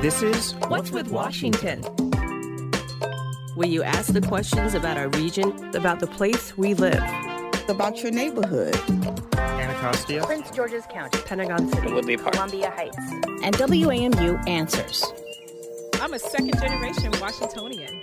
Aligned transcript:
This 0.00 0.22
is 0.22 0.52
What's 0.68 0.92
with 0.92 1.10
Washington? 1.10 1.82
Where 3.56 3.66
you 3.66 3.82
ask 3.82 4.12
the 4.12 4.20
questions 4.20 4.74
about 4.74 4.96
our 4.96 5.08
region, 5.08 5.52
about 5.74 5.98
the 5.98 6.06
place 6.06 6.56
we 6.56 6.74
live, 6.74 7.02
about 7.68 8.00
your 8.00 8.12
neighborhood. 8.12 8.76
Anacostia, 9.36 10.24
Prince 10.24 10.52
George's 10.52 10.84
County, 10.86 11.18
Pentagon 11.22 11.68
City, 11.72 11.92
Woodley 11.92 12.16
Park, 12.16 12.34
Columbia 12.34 12.70
Heights. 12.70 12.96
And 13.42 13.56
WAMU 13.56 14.48
answers. 14.48 15.04
I'm 16.00 16.14
a 16.14 16.18
second 16.20 16.56
generation 16.60 17.10
Washingtonian. 17.20 18.00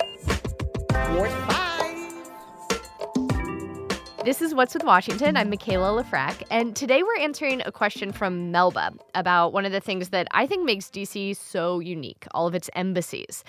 Ward 1.13 1.31
5. 1.31 1.74
This 4.25 4.41
is 4.41 4.55
What's 4.55 4.73
with 4.73 4.83
Washington. 4.83 5.37
I'm 5.37 5.51
Michaela 5.51 6.03
Lefrak, 6.03 6.41
and 6.49 6.75
today 6.75 7.03
we're 7.03 7.19
answering 7.19 7.61
a 7.63 7.71
question 7.71 8.11
from 8.11 8.49
Melba 8.49 8.93
about 9.13 9.53
one 9.53 9.65
of 9.65 9.71
the 9.71 9.79
things 9.79 10.09
that 10.09 10.27
I 10.31 10.47
think 10.47 10.65
makes 10.65 10.87
DC 10.87 11.37
so 11.37 11.79
unique 11.79 12.25
all 12.31 12.47
of 12.47 12.55
its 12.55 12.67
embassies. 12.75 13.43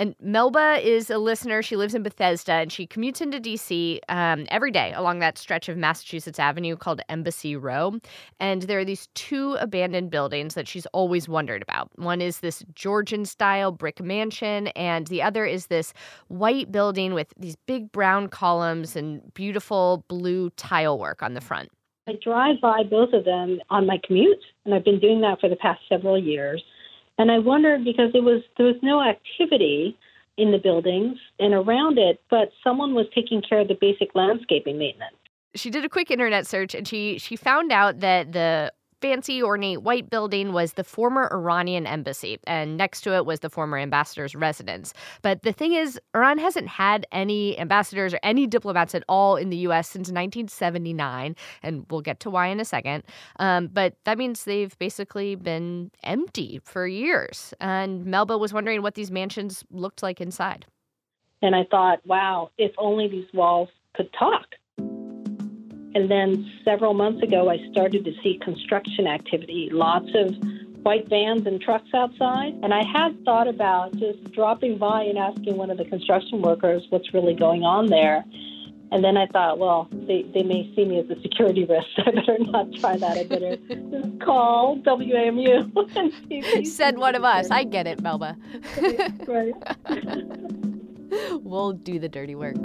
And 0.00 0.14
Melba 0.18 0.78
is 0.82 1.10
a 1.10 1.18
listener. 1.18 1.60
She 1.60 1.76
lives 1.76 1.94
in 1.94 2.02
Bethesda 2.02 2.52
and 2.54 2.72
she 2.72 2.86
commutes 2.86 3.20
into 3.20 3.38
DC 3.38 3.98
um, 4.08 4.46
every 4.48 4.70
day 4.70 4.94
along 4.96 5.18
that 5.18 5.36
stretch 5.36 5.68
of 5.68 5.76
Massachusetts 5.76 6.38
Avenue 6.38 6.74
called 6.74 7.02
Embassy 7.10 7.54
Row. 7.54 7.98
And 8.40 8.62
there 8.62 8.78
are 8.78 8.84
these 8.84 9.08
two 9.14 9.58
abandoned 9.60 10.10
buildings 10.10 10.54
that 10.54 10.66
she's 10.66 10.86
always 10.86 11.28
wondered 11.28 11.60
about. 11.60 11.90
One 11.96 12.22
is 12.22 12.40
this 12.40 12.64
Georgian 12.74 13.26
style 13.26 13.72
brick 13.72 14.02
mansion, 14.02 14.68
and 14.68 15.06
the 15.08 15.20
other 15.20 15.44
is 15.44 15.66
this 15.66 15.92
white 16.28 16.72
building 16.72 17.12
with 17.12 17.34
these 17.38 17.56
big 17.66 17.92
brown 17.92 18.28
columns 18.28 18.96
and 18.96 19.20
beautiful 19.34 20.06
blue 20.08 20.48
tile 20.56 20.98
work 20.98 21.22
on 21.22 21.34
the 21.34 21.42
front. 21.42 21.68
I 22.08 22.12
drive 22.24 22.56
by 22.62 22.84
both 22.84 23.12
of 23.12 23.26
them 23.26 23.60
on 23.68 23.86
my 23.86 24.00
commute, 24.02 24.42
and 24.64 24.74
I've 24.74 24.84
been 24.84 24.98
doing 24.98 25.20
that 25.20 25.40
for 25.40 25.50
the 25.50 25.56
past 25.56 25.82
several 25.90 26.18
years. 26.18 26.64
And 27.20 27.30
I 27.30 27.38
wondered 27.38 27.84
because 27.84 28.12
it 28.14 28.24
was 28.24 28.40
there 28.56 28.64
was 28.64 28.76
no 28.82 29.02
activity 29.02 29.94
in 30.38 30.52
the 30.52 30.56
buildings 30.56 31.18
and 31.38 31.52
around 31.52 31.98
it, 31.98 32.18
but 32.30 32.50
someone 32.64 32.94
was 32.94 33.04
taking 33.14 33.42
care 33.42 33.60
of 33.60 33.68
the 33.68 33.76
basic 33.78 34.14
landscaping 34.14 34.78
maintenance. 34.78 35.16
She 35.54 35.68
did 35.68 35.84
a 35.84 35.88
quick 35.90 36.10
internet 36.10 36.46
search 36.46 36.74
and 36.74 36.88
she 36.88 37.18
she 37.18 37.36
found 37.36 37.72
out 37.72 38.00
that 38.00 38.32
the 38.32 38.72
fancy 39.00 39.42
ornate 39.42 39.82
white 39.82 40.10
building 40.10 40.52
was 40.52 40.74
the 40.74 40.84
former 40.84 41.28
Iranian 41.32 41.86
embassy 41.86 42.38
and 42.44 42.76
next 42.76 43.00
to 43.02 43.14
it 43.14 43.26
was 43.26 43.40
the 43.40 43.50
former 43.50 43.78
ambassador's 43.78 44.34
residence. 44.34 44.92
But 45.22 45.42
the 45.42 45.52
thing 45.52 45.72
is 45.72 45.98
Iran 46.14 46.38
hasn't 46.38 46.68
had 46.68 47.06
any 47.12 47.58
ambassadors 47.58 48.14
or 48.14 48.20
any 48.22 48.46
diplomats 48.46 48.94
at 48.94 49.04
all 49.08 49.36
in 49.36 49.50
the 49.50 49.56
US 49.68 49.88
since 49.88 50.08
1979 50.08 51.36
and 51.62 51.86
we'll 51.90 52.00
get 52.00 52.20
to 52.20 52.30
why 52.30 52.48
in 52.48 52.60
a 52.60 52.64
second. 52.64 53.04
Um, 53.38 53.68
but 53.68 53.94
that 54.04 54.18
means 54.18 54.44
they've 54.44 54.76
basically 54.78 55.34
been 55.34 55.90
empty 56.02 56.60
for 56.64 56.86
years. 56.86 57.54
And 57.60 58.04
Melba 58.04 58.38
was 58.38 58.52
wondering 58.52 58.82
what 58.82 58.94
these 58.94 59.10
mansions 59.10 59.64
looked 59.70 60.02
like 60.02 60.20
inside. 60.20 60.66
And 61.42 61.54
I 61.54 61.64
thought, 61.70 62.04
wow, 62.04 62.50
if 62.58 62.72
only 62.76 63.08
these 63.08 63.32
walls 63.32 63.70
could 63.94 64.12
talk. 64.12 64.46
And 65.94 66.10
then 66.10 66.50
several 66.64 66.94
months 66.94 67.22
ago, 67.22 67.50
I 67.50 67.58
started 67.72 68.04
to 68.04 68.12
see 68.22 68.38
construction 68.42 69.06
activity, 69.06 69.68
lots 69.72 70.08
of 70.14 70.36
white 70.82 71.08
vans 71.08 71.46
and 71.46 71.60
trucks 71.60 71.88
outside. 71.94 72.54
And 72.62 72.72
I 72.72 72.82
had 72.84 73.22
thought 73.24 73.48
about 73.48 73.92
just 73.96 74.32
dropping 74.32 74.78
by 74.78 75.02
and 75.02 75.18
asking 75.18 75.56
one 75.56 75.70
of 75.70 75.78
the 75.78 75.84
construction 75.84 76.42
workers 76.42 76.86
what's 76.90 77.12
really 77.12 77.34
going 77.34 77.64
on 77.64 77.86
there. 77.86 78.24
And 78.92 79.04
then 79.04 79.16
I 79.16 79.26
thought, 79.26 79.58
well, 79.58 79.88
they, 79.92 80.22
they 80.34 80.42
may 80.42 80.72
see 80.74 80.84
me 80.84 80.98
as 80.98 81.08
a 81.10 81.20
security 81.22 81.64
risk. 81.68 81.86
I 81.98 82.10
better 82.10 82.38
not 82.40 82.72
try 82.74 82.96
that. 82.96 83.18
I 83.18 83.24
better 83.24 83.56
just 83.56 84.20
call 84.24 84.78
WAMU 84.78 85.72
and 85.96 86.12
see 86.12 86.42
if 86.44 86.68
Said 86.68 86.98
one 86.98 87.14
of 87.14 87.24
us. 87.24 87.50
I 87.50 87.64
get 87.64 87.86
it, 87.86 88.00
Melba. 88.00 88.36
right. 89.26 89.54
we'll 91.42 91.72
do 91.72 91.98
the 91.98 92.08
dirty 92.08 92.34
work. 92.34 92.56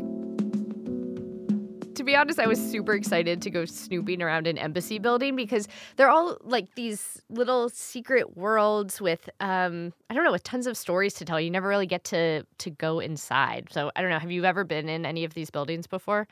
Be 2.05 2.15
honest, 2.15 2.39
I 2.39 2.45
was 2.45 2.59
super 2.59 2.93
excited 2.93 3.41
to 3.41 3.49
go 3.49 3.65
snooping 3.65 4.21
around 4.21 4.45
an 4.45 4.59
embassy 4.59 4.99
building 4.99 5.35
because 5.35 5.67
they're 5.95 6.09
all 6.09 6.37
like 6.43 6.75
these 6.75 7.21
little 7.29 7.67
secret 7.69 8.37
worlds 8.37 9.01
with 9.01 9.27
um 9.39 9.91
I 10.09 10.13
don't 10.13 10.23
know, 10.23 10.31
with 10.31 10.43
tons 10.43 10.67
of 10.67 10.77
stories 10.77 11.15
to 11.15 11.25
tell. 11.25 11.41
You 11.41 11.49
never 11.49 11.67
really 11.67 11.87
get 11.87 12.03
to 12.05 12.45
to 12.59 12.69
go 12.69 12.99
inside. 12.99 13.69
So 13.71 13.91
I 13.95 14.01
don't 14.01 14.11
know, 14.11 14.19
have 14.19 14.31
you 14.31 14.45
ever 14.45 14.63
been 14.63 14.87
in 14.87 15.05
any 15.05 15.23
of 15.23 15.33
these 15.33 15.49
buildings 15.49 15.87
before? 15.87 16.27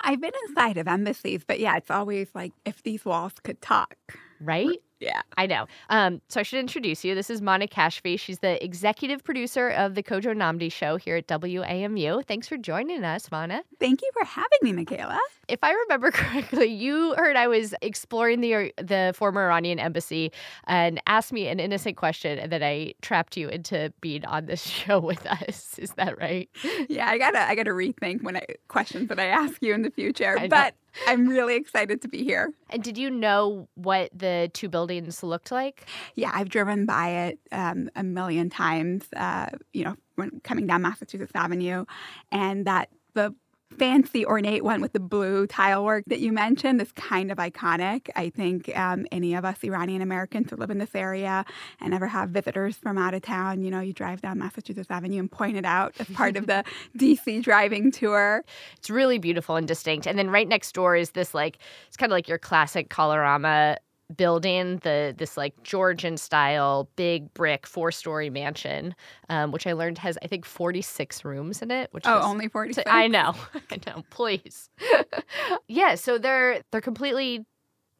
I've 0.00 0.20
been 0.20 0.32
inside 0.48 0.78
of 0.78 0.86
embassies, 0.86 1.42
but 1.44 1.58
yeah, 1.58 1.76
it's 1.76 1.90
always 1.90 2.28
like 2.34 2.52
if 2.64 2.82
these 2.84 3.04
walls 3.04 3.34
could 3.42 3.60
talk. 3.60 3.96
Right? 4.40 4.80
Yeah. 5.00 5.22
I 5.38 5.46
know. 5.46 5.66
Um, 5.88 6.20
so 6.28 6.40
I 6.40 6.42
should 6.42 6.58
introduce 6.58 7.04
you. 7.04 7.14
This 7.14 7.30
is 7.30 7.40
Monna 7.40 7.66
Kashfi. 7.66 8.20
She's 8.20 8.40
the 8.40 8.62
executive 8.62 9.24
producer 9.24 9.70
of 9.70 9.94
the 9.94 10.02
Kojo 10.02 10.34
Nnamdi 10.34 10.70
show 10.70 10.96
here 10.96 11.16
at 11.16 11.26
WAMU. 11.26 12.26
Thanks 12.26 12.46
for 12.46 12.58
joining 12.58 13.02
us, 13.02 13.30
Monna. 13.30 13.62
Thank 13.78 14.02
you 14.02 14.10
for 14.12 14.24
having 14.26 14.58
me, 14.62 14.72
Michaela. 14.72 15.18
If 15.48 15.64
I 15.64 15.72
remember 15.72 16.10
correctly, 16.10 16.66
you 16.66 17.14
heard 17.16 17.34
I 17.36 17.48
was 17.48 17.74
exploring 17.80 18.42
the 18.42 18.72
the 18.76 19.14
former 19.16 19.46
Iranian 19.46 19.78
embassy 19.78 20.32
and 20.66 21.00
asked 21.06 21.32
me 21.32 21.48
an 21.48 21.60
innocent 21.60 21.96
question, 21.96 22.38
and 22.38 22.52
then 22.52 22.62
I 22.62 22.92
trapped 23.00 23.38
you 23.38 23.48
into 23.48 23.92
being 24.02 24.26
on 24.26 24.46
this 24.46 24.62
show 24.66 25.00
with 25.00 25.26
us. 25.26 25.78
Is 25.78 25.92
that 25.92 26.18
right? 26.18 26.48
Yeah, 26.90 27.08
I 27.08 27.16
gotta 27.16 27.40
I 27.40 27.54
gotta 27.54 27.70
rethink 27.70 28.22
when 28.22 28.36
I 28.36 28.44
questions 28.68 29.08
that 29.08 29.18
I 29.18 29.26
ask 29.26 29.62
you 29.62 29.72
in 29.72 29.80
the 29.80 29.90
future. 29.90 30.36
But 30.50 30.74
I'm 31.06 31.28
really 31.28 31.56
excited 31.56 32.02
to 32.02 32.08
be 32.08 32.24
here. 32.24 32.52
And 32.70 32.82
did 32.82 32.98
you 32.98 33.10
know 33.10 33.68
what 33.74 34.10
the 34.16 34.50
two 34.52 34.68
buildings 34.68 35.22
looked 35.22 35.50
like? 35.50 35.86
Yeah, 36.14 36.30
I've 36.32 36.48
driven 36.48 36.86
by 36.86 37.08
it 37.08 37.38
um, 37.52 37.90
a 37.96 38.02
million 38.02 38.50
times. 38.50 39.04
Uh, 39.16 39.46
you 39.72 39.84
know, 39.84 39.96
when 40.16 40.40
coming 40.40 40.66
down 40.66 40.82
Massachusetts 40.82 41.32
Avenue, 41.34 41.84
and 42.30 42.66
that 42.66 42.90
the 43.14 43.34
fancy 43.78 44.26
ornate 44.26 44.64
one 44.64 44.80
with 44.80 44.92
the 44.92 45.00
blue 45.00 45.46
tile 45.46 45.84
work 45.84 46.04
that 46.06 46.20
you 46.20 46.32
mentioned 46.32 46.80
is 46.80 46.92
kind 46.92 47.30
of 47.30 47.38
iconic. 47.38 48.08
I 48.16 48.30
think 48.30 48.76
um, 48.76 49.06
any 49.12 49.34
of 49.34 49.44
us 49.44 49.58
Iranian 49.62 50.02
Americans 50.02 50.50
who 50.50 50.56
live 50.56 50.70
in 50.70 50.78
this 50.78 50.94
area 50.94 51.44
and 51.80 51.94
ever 51.94 52.06
have 52.06 52.30
visitors 52.30 52.76
from 52.76 52.98
out 52.98 53.14
of 53.14 53.22
town, 53.22 53.62
you 53.62 53.70
know, 53.70 53.80
you 53.80 53.92
drive 53.92 54.20
down 54.20 54.38
Massachusetts 54.38 54.90
Avenue 54.90 55.20
and 55.20 55.30
point 55.30 55.56
it 55.56 55.64
out 55.64 55.94
as 55.98 56.08
part 56.08 56.36
of 56.36 56.46
the 56.46 56.64
DC 56.98 57.42
driving 57.42 57.90
tour. 57.90 58.44
It's 58.76 58.90
really 58.90 59.18
beautiful 59.18 59.56
and 59.56 59.66
distinct. 59.66 60.06
And 60.06 60.18
then 60.18 60.30
right 60.30 60.48
next 60.48 60.72
door 60.72 60.96
is 60.96 61.12
this 61.12 61.34
like 61.34 61.58
it's 61.86 61.96
kind 61.96 62.10
of 62.10 62.14
like 62.14 62.28
your 62.28 62.38
classic 62.38 62.88
Kalorama 62.88 63.76
building 64.16 64.78
the 64.78 65.14
this 65.16 65.36
like 65.36 65.60
Georgian 65.62 66.16
style 66.16 66.88
big 66.96 67.32
brick 67.34 67.66
four 67.66 67.92
story 67.92 68.30
mansion, 68.30 68.94
um, 69.28 69.52
which 69.52 69.66
I 69.66 69.72
learned 69.72 69.98
has 69.98 70.18
I 70.22 70.26
think 70.26 70.44
forty 70.44 70.82
six 70.82 71.24
rooms 71.24 71.62
in 71.62 71.70
it. 71.70 71.88
Which 71.92 72.04
oh, 72.06 72.18
is, 72.18 72.24
only 72.24 72.48
forty 72.48 72.72
six. 72.72 72.90
I 72.90 73.06
know, 73.06 73.34
I 73.70 73.78
know. 73.86 74.04
Please, 74.10 74.70
yeah. 75.68 75.94
So 75.94 76.18
they're 76.18 76.62
they're 76.70 76.80
completely 76.80 77.44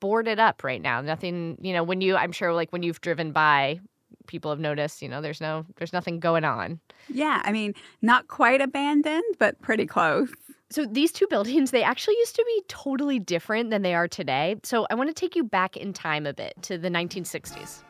boarded 0.01 0.39
up 0.39 0.65
right 0.65 0.81
now. 0.81 1.01
Nothing, 1.01 1.59
you 1.61 1.73
know. 1.73 1.83
When 1.83 2.01
you, 2.01 2.17
I'm 2.17 2.33
sure, 2.33 2.53
like 2.53 2.71
when 2.71 2.83
you've 2.83 3.01
driven 3.01 3.33
by, 3.33 3.81
people 4.27 4.51
have 4.51 4.61
noticed. 4.61 5.03
You 5.03 5.09
know, 5.09 5.21
there's 5.21 5.41
no 5.41 5.67
there's 5.77 5.93
nothing 5.93 6.21
going 6.21 6.45
on. 6.45 6.81
Yeah, 7.09 7.41
I 7.45 7.53
mean, 7.53 7.75
not 8.03 8.29
quite 8.29 8.61
abandoned, 8.61 9.37
but 9.39 9.61
pretty 9.61 9.87
close. 9.87 10.31
So 10.73 10.87
these 10.87 11.11
two 11.11 11.27
buildings, 11.27 11.73
they 11.73 11.83
actually 11.83 12.15
used 12.19 12.37
to 12.37 12.45
be 12.47 12.63
totally 12.69 13.19
different 13.19 13.71
than 13.71 13.83
they 13.83 13.93
are 13.93 14.07
today. 14.07 14.55
So 14.63 14.87
I 14.89 14.95
want 14.95 15.11
to 15.11 15.15
take 15.15 15.35
you 15.35 15.43
back 15.43 15.77
in 15.77 15.93
time 15.93 16.27
a 16.27 16.33
bit 16.33 16.55
to 16.63 16.79
the 16.79 16.89
1960s. 16.89 17.83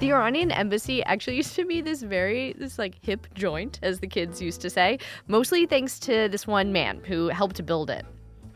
The 0.00 0.12
Iranian 0.12 0.50
embassy 0.50 1.02
actually 1.04 1.36
used 1.42 1.54
to 1.56 1.64
be 1.64 1.80
this 1.80 2.02
very 2.02 2.54
this 2.58 2.78
like 2.78 2.96
hip 3.00 3.26
joint 3.32 3.78
as 3.82 4.00
the 4.00 4.06
kids 4.06 4.42
used 4.42 4.60
to 4.60 4.68
say, 4.68 4.98
mostly 5.28 5.64
thanks 5.64 5.98
to 6.00 6.28
this 6.28 6.46
one 6.46 6.72
man 6.72 7.00
who 7.04 7.28
helped 7.28 7.64
build 7.64 7.88
it. 7.88 8.04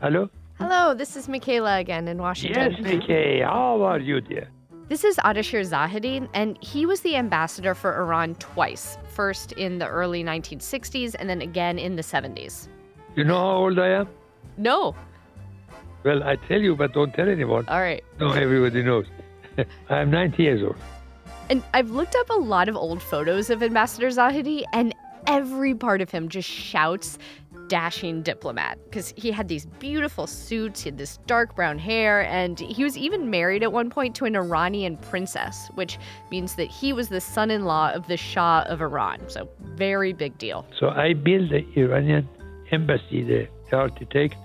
Hello? 0.01 0.29
Hello, 0.59 0.93
this 0.93 1.15
is 1.15 1.27
Michaela 1.27 1.79
again 1.79 2.07
in 2.07 2.19
Washington. 2.19 2.71
Yes, 2.71 2.81
Michaela. 2.81 3.45
How 3.45 3.81
are 3.81 3.99
you, 3.99 4.21
dear? 4.21 4.47
This 4.87 5.03
is 5.03 5.17
Ardeshir 5.17 5.65
Zahedi, 5.65 6.29
and 6.35 6.63
he 6.63 6.85
was 6.85 7.01
the 7.01 7.15
ambassador 7.15 7.73
for 7.73 7.99
Iran 7.99 8.35
twice. 8.35 8.99
First 9.09 9.51
in 9.53 9.79
the 9.79 9.87
early 9.87 10.23
1960s, 10.23 11.15
and 11.17 11.27
then 11.27 11.41
again 11.41 11.79
in 11.79 11.95
the 11.95 12.03
70s. 12.03 12.67
You 13.15 13.23
know 13.23 13.35
how 13.35 13.55
old 13.55 13.79
I 13.79 13.87
am? 13.89 14.07
No. 14.57 14.95
Well, 16.03 16.21
I 16.21 16.35
tell 16.35 16.61
you, 16.61 16.75
but 16.75 16.93
don't 16.93 17.11
tell 17.15 17.27
anyone. 17.27 17.67
All 17.67 17.79
right. 17.79 18.03
No, 18.19 18.31
everybody 18.33 18.83
knows. 18.83 19.07
I 19.89 20.01
am 20.01 20.11
90 20.11 20.43
years 20.43 20.61
old. 20.61 20.75
And 21.49 21.63
I've 21.73 21.89
looked 21.89 22.15
up 22.15 22.29
a 22.29 22.37
lot 22.37 22.69
of 22.69 22.75
old 22.75 23.01
photos 23.01 23.49
of 23.49 23.63
Ambassador 23.63 24.09
Zahedi, 24.09 24.65
and 24.71 24.93
every 25.25 25.73
part 25.73 26.01
of 26.01 26.11
him 26.11 26.29
just 26.29 26.47
shouts 26.47 27.17
dashing 27.67 28.21
diplomat 28.21 28.77
because 28.85 29.13
he 29.17 29.31
had 29.31 29.47
these 29.47 29.65
beautiful 29.65 30.27
suits, 30.27 30.81
he 30.81 30.89
had 30.89 30.97
this 30.97 31.17
dark 31.25 31.55
brown 31.55 31.77
hair, 31.77 32.21
and 32.25 32.59
he 32.59 32.83
was 32.83 32.97
even 32.97 33.29
married 33.29 33.63
at 33.63 33.71
one 33.71 33.89
point 33.89 34.15
to 34.15 34.25
an 34.25 34.35
Iranian 34.35 34.97
princess, 34.97 35.69
which 35.75 35.97
means 36.31 36.55
that 36.55 36.67
he 36.67 36.93
was 36.93 37.09
the 37.09 37.21
son 37.21 37.51
in 37.51 37.65
law 37.65 37.91
of 37.91 38.07
the 38.07 38.17
Shah 38.17 38.63
of 38.67 38.81
Iran. 38.81 39.19
So, 39.27 39.49
very 39.75 40.13
big 40.13 40.37
deal. 40.37 40.65
So 40.79 40.89
I 40.89 41.13
built 41.13 41.49
the 41.49 41.65
Iranian 41.75 42.27
embassy, 42.71 43.23
the, 43.23 43.47
architect, 43.71 44.35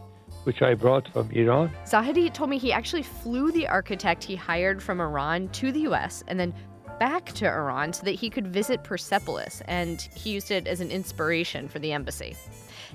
which 0.44 0.62
I 0.62 0.74
brought 0.74 1.06
from 1.12 1.30
Iran. 1.30 1.70
Zahedi 1.86 2.32
told 2.32 2.50
me 2.50 2.58
he 2.58 2.72
actually 2.72 3.02
flew 3.02 3.52
the 3.52 3.68
architect 3.68 4.24
he 4.24 4.34
hired 4.34 4.82
from 4.82 5.00
Iran 5.00 5.48
to 5.50 5.70
the 5.70 5.80
US 5.80 6.24
and 6.26 6.40
then 6.40 6.52
back 7.00 7.32
to 7.32 7.46
Iran 7.46 7.92
so 7.92 8.04
that 8.04 8.12
he 8.12 8.28
could 8.28 8.46
visit 8.46 8.84
Persepolis, 8.84 9.62
and 9.66 10.02
he 10.14 10.30
used 10.30 10.50
it 10.50 10.66
as 10.66 10.80
an 10.80 10.90
inspiration 10.90 11.66
for 11.66 11.78
the 11.78 11.92
embassy. 11.92 12.36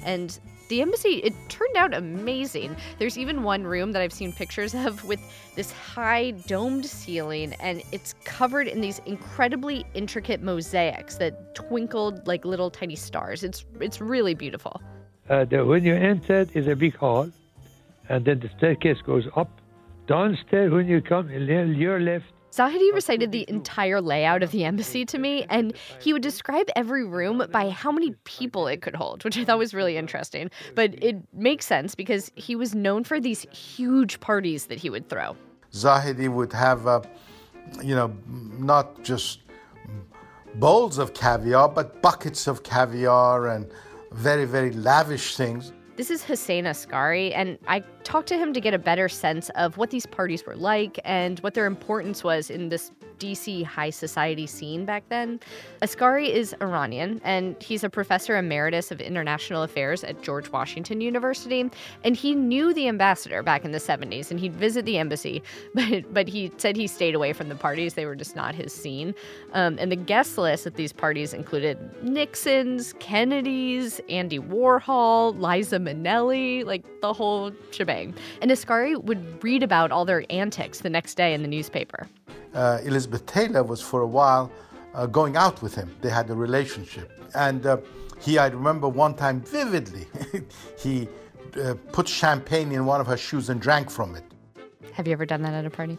And 0.03 0.37
the 0.67 0.81
embassy, 0.81 1.17
it 1.17 1.33
turned 1.47 1.75
out 1.75 1.93
amazing. 1.93 2.75
There's 2.97 3.17
even 3.17 3.43
one 3.43 3.63
room 3.63 3.91
that 3.91 4.01
I've 4.01 4.13
seen 4.13 4.33
pictures 4.33 4.73
of 4.85 5.03
with 5.03 5.19
this 5.55 5.71
high 5.71 6.31
domed 6.31 6.85
ceiling, 6.85 7.53
and 7.59 7.83
it's 7.91 8.15
covered 8.23 8.67
in 8.67 8.81
these 8.81 8.99
incredibly 9.05 9.85
intricate 9.93 10.41
mosaics 10.41 11.17
that 11.17 11.55
twinkled 11.55 12.27
like 12.27 12.45
little 12.45 12.69
tiny 12.69 12.95
stars. 12.95 13.43
It's 13.43 13.65
it's 13.79 14.01
really 14.01 14.33
beautiful. 14.33 14.81
Uh, 15.29 15.45
the, 15.45 15.65
when 15.65 15.83
you 15.83 15.95
enter, 15.95 16.47
is 16.53 16.67
a 16.67 16.75
big 16.75 16.95
hall, 16.95 17.29
and 18.09 18.25
then 18.25 18.39
the 18.39 18.49
staircase 18.57 19.01
goes 19.01 19.27
up. 19.35 19.49
Downstairs, 20.07 20.71
when 20.71 20.87
you 20.87 21.01
come, 21.01 21.31
your 21.31 21.99
left, 21.99 22.25
Zahedi 22.55 22.93
recited 22.93 23.33
the 23.33 23.45
entire 23.49 23.99
layout 23.99 24.41
of 24.41 24.51
the 24.51 24.63
embassy 24.63 25.03
to 25.05 25.17
me, 25.17 25.45
and 25.49 25.73
he 25.99 26.13
would 26.13 26.21
describe 26.21 26.69
every 26.73 27.03
room 27.03 27.45
by 27.51 27.69
how 27.69 27.91
many 27.91 28.11
people 28.23 28.67
it 28.67 28.81
could 28.81 28.95
hold, 28.95 29.25
which 29.25 29.37
I 29.37 29.43
thought 29.45 29.57
was 29.57 29.73
really 29.73 29.97
interesting. 29.97 30.49
But 30.73 31.03
it 31.03 31.17
makes 31.33 31.65
sense 31.65 31.95
because 31.95 32.31
he 32.35 32.55
was 32.55 32.73
known 32.73 33.03
for 33.03 33.19
these 33.19 33.41
huge 33.51 34.21
parties 34.21 34.67
that 34.67 34.77
he 34.79 34.89
would 34.89 35.09
throw. 35.09 35.35
Zahedi 35.73 36.29
would 36.29 36.53
have, 36.53 36.87
uh, 36.87 37.01
you 37.83 37.93
know, 37.93 38.15
not 38.25 39.03
just 39.03 39.39
bowls 40.53 40.97
of 40.97 41.13
caviar, 41.13 41.67
but 41.67 42.01
buckets 42.01 42.47
of 42.47 42.63
caviar 42.63 43.47
and 43.47 43.69
very, 44.13 44.45
very 44.45 44.71
lavish 44.71 45.35
things. 45.35 45.73
This 45.95 46.11
is 46.11 46.25
Hossein 46.25 46.65
Askari, 46.65 47.33
and 47.33 47.57
I 47.69 47.79
talked 48.03 48.27
to 48.27 48.37
him 48.37 48.51
to 48.51 48.59
get 48.59 48.73
a 48.73 48.77
better 48.77 49.07
sense 49.07 49.49
of 49.51 49.77
what 49.77 49.91
these 49.91 50.05
parties 50.05 50.45
were 50.45 50.57
like 50.57 50.99
and 51.05 51.39
what 51.39 51.53
their 51.53 51.65
importance 51.65 52.21
was 52.21 52.49
in 52.49 52.67
this 52.67 52.91
DC 53.19 53.63
high 53.63 53.89
society 53.89 54.47
scene 54.47 54.85
back 54.85 55.03
then. 55.09 55.39
Askari 55.81 56.31
is 56.31 56.55
Iranian, 56.61 57.21
and 57.23 57.61
he's 57.61 57.83
a 57.83 57.89
professor 57.89 58.37
emeritus 58.37 58.91
of 58.91 59.01
international 59.01 59.63
affairs 59.63 60.03
at 60.03 60.21
George 60.21 60.51
Washington 60.51 61.01
University. 61.01 61.69
And 62.03 62.15
he 62.15 62.35
knew 62.35 62.73
the 62.73 62.87
ambassador 62.87 63.43
back 63.43 63.65
in 63.65 63.71
the 63.71 63.79
70s, 63.79 64.31
and 64.31 64.39
he'd 64.39 64.55
visit 64.55 64.85
the 64.85 64.97
embassy, 64.97 65.43
but, 65.73 66.13
but 66.13 66.27
he 66.27 66.51
said 66.57 66.75
he 66.75 66.87
stayed 66.87 67.15
away 67.15 67.33
from 67.33 67.49
the 67.49 67.55
parties. 67.55 67.93
They 67.93 68.05
were 68.05 68.15
just 68.15 68.35
not 68.35 68.55
his 68.55 68.73
scene. 68.73 69.13
Um, 69.53 69.77
and 69.79 69.91
the 69.91 69.95
guest 69.95 70.37
list 70.37 70.65
at 70.67 70.75
these 70.75 70.93
parties 70.93 71.33
included 71.33 71.77
Nixon's, 72.03 72.93
Kennedy's, 72.99 73.99
Andy 74.09 74.39
Warhol, 74.39 75.39
Liza 75.39 75.77
Minnelli, 75.79 76.65
like 76.65 76.83
the 77.01 77.13
whole 77.13 77.51
shebang. 77.71 78.13
And 78.41 78.51
Askari 78.51 78.95
would 78.95 79.43
read 79.43 79.63
about 79.63 79.91
all 79.91 80.05
their 80.05 80.25
antics 80.29 80.79
the 80.79 80.89
next 80.89 81.15
day 81.15 81.33
in 81.33 81.41
the 81.41 81.47
newspaper 81.47 82.07
uh, 82.55 82.79
Elizabeth 82.83 83.25
Taylor 83.25 83.63
was 83.63 83.81
for 83.81 84.01
a 84.01 84.07
while 84.07 84.51
uh, 84.93 85.05
going 85.05 85.35
out 85.35 85.61
with 85.61 85.75
him. 85.75 85.93
They 86.01 86.09
had 86.09 86.29
a 86.29 86.35
relationship. 86.35 87.11
And 87.35 87.65
uh, 87.65 87.77
he, 88.19 88.37
I 88.37 88.47
remember 88.47 88.87
one 88.87 89.13
time 89.13 89.41
vividly, 89.41 90.07
he 90.79 91.07
uh, 91.61 91.75
put 91.91 92.07
champagne 92.07 92.71
in 92.71 92.85
one 92.85 93.01
of 93.01 93.07
her 93.07 93.17
shoes 93.17 93.49
and 93.49 93.61
drank 93.61 93.89
from 93.89 94.15
it. 94.15 94.23
Have 94.93 95.07
you 95.07 95.13
ever 95.13 95.25
done 95.25 95.41
that 95.41 95.53
at 95.53 95.65
a 95.65 95.69
party? 95.69 95.97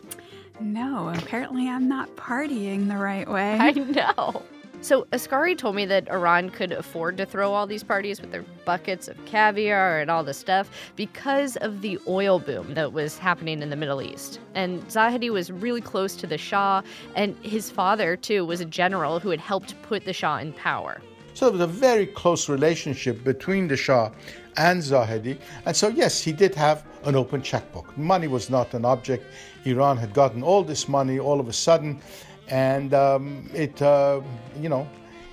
No, 0.58 1.12
apparently 1.14 1.69
I'm 1.69 1.87
not 1.87 2.17
partying 2.17 2.88
the 2.88 2.97
right 2.97 3.29
way. 3.29 3.59
I 3.61 3.73
know. 3.73 4.43
So 4.87 5.05
Askari 5.11 5.56
told 5.56 5.75
me 5.75 5.85
that 5.87 6.09
Iran 6.11 6.49
could 6.49 6.71
afford 6.71 7.17
to 7.17 7.27
throw 7.27 7.53
all 7.53 7.67
these 7.67 7.83
parties 7.83 8.21
with 8.21 8.31
their 8.31 8.44
buckets 8.65 9.09
of 9.09 9.17
caviar 9.25 9.99
and 9.99 10.09
all 10.09 10.23
this 10.23 10.38
stuff 10.38 10.71
because 10.94 11.56
of 11.56 11.83
the 11.83 11.99
oil 12.06 12.38
boom 12.38 12.75
that 12.75 12.93
was 12.93 13.19
happening 13.19 13.62
in 13.62 13.71
the 13.71 13.75
Middle 13.75 14.00
East. 14.00 14.38
And 14.55 14.81
Zahedi 14.85 15.29
was 15.29 15.50
really 15.50 15.81
close 15.81 16.15
to 16.15 16.29
the 16.29 16.38
Shah, 16.38 16.83
and 17.17 17.37
his 17.44 17.69
father, 17.69 18.17
too, 18.17 18.44
was 18.47 18.61
a 18.61 18.65
general 18.65 19.19
who 19.19 19.31
had 19.31 19.41
helped 19.41 19.75
put 19.83 20.05
the 20.05 20.12
Shah 20.12 20.38
in 20.38 20.53
power. 20.53 21.03
So 21.35 21.47
there 21.47 21.59
was 21.59 21.62
a 21.62 21.67
very 21.67 22.06
close 22.06 22.49
relationship 22.49 23.25
between 23.25 23.67
the 23.67 23.77
Shah 23.77 24.12
and 24.56 24.81
Zahedi. 24.81 25.37
And 25.65 25.75
so, 25.75 25.88
yes, 25.88 26.23
he 26.23 26.31
did 26.31 26.55
have 26.55 26.87
an 27.03 27.17
open 27.17 27.43
checkbook. 27.43 27.99
Money 27.99 28.29
was 28.29 28.50
not 28.50 28.73
an 28.73 28.85
object. 28.85 29.27
Iran 29.65 29.97
had 29.97 30.15
gotten 30.15 30.44
all 30.44 30.62
this 30.62 30.88
money 30.88 31.19
all 31.19 31.41
of 31.41 31.49
a 31.49 31.53
sudden, 31.53 32.00
and 32.48 32.94
um, 32.94 33.48
it, 33.52 33.81
uh, 33.82 34.20
you 34.60 34.69
know, 34.69 34.88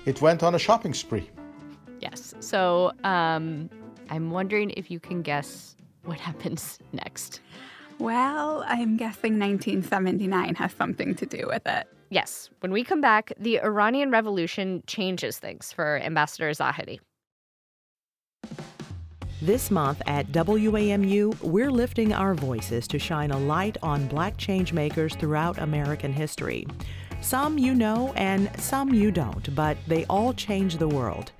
it 0.06 0.20
went 0.20 0.42
on 0.42 0.54
a 0.54 0.58
shopping 0.58 0.94
spree. 0.94 1.30
Yes. 2.00 2.34
So 2.40 2.92
um, 3.04 3.70
I'm 4.10 4.30
wondering 4.30 4.70
if 4.70 4.90
you 4.90 5.00
can 5.00 5.22
guess 5.22 5.76
what 6.04 6.20
happens 6.28 6.78
next. 6.92 7.40
Well, 7.98 8.64
I'm 8.66 8.96
guessing 8.96 9.38
1979 9.38 10.56
has 10.56 10.72
something 10.72 11.14
to 11.14 11.26
do 11.26 11.46
with 11.46 11.66
it. 11.66 11.86
Yes. 12.10 12.50
When 12.60 12.72
we 12.72 12.84
come 12.84 13.00
back, 13.00 13.32
the 13.38 13.60
Iranian 13.60 14.10
Revolution 14.10 14.82
changes 14.86 15.38
things 15.38 15.72
for 15.72 15.98
Ambassador 16.00 16.50
Zahedi. 16.50 17.00
This 19.42 19.70
month 19.70 20.00
at 20.06 20.28
WAMU, 20.28 21.40
we're 21.42 21.70
lifting 21.70 22.12
our 22.12 22.34
voices 22.34 22.88
to 22.88 22.98
shine 22.98 23.30
a 23.30 23.38
light 23.38 23.76
on 23.82 24.06
black 24.06 24.36
changemakers 24.36 25.18
throughout 25.18 25.58
American 25.58 26.12
history. 26.12 26.66
Some 27.20 27.58
you 27.58 27.74
know 27.74 28.12
and 28.16 28.50
some 28.60 28.92
you 28.92 29.10
don't, 29.10 29.54
but 29.54 29.76
they 29.86 30.04
all 30.06 30.32
change 30.32 30.76
the 30.76 30.88
world. 30.88 31.32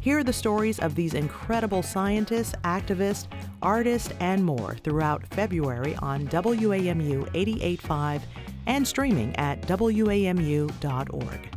Hear 0.00 0.22
the 0.22 0.32
stories 0.32 0.78
of 0.80 0.94
these 0.94 1.14
incredible 1.14 1.82
scientists, 1.82 2.54
activists, 2.64 3.26
artists, 3.62 4.12
and 4.20 4.44
more 4.44 4.76
throughout 4.84 5.26
February 5.28 5.96
on 5.96 6.26
WAMU 6.28 7.28
885 7.34 8.22
and 8.66 8.86
streaming 8.86 9.34
at 9.36 9.62
WAMU.org. 9.62 11.53